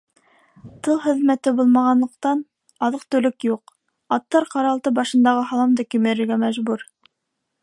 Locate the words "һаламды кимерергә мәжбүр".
5.53-6.93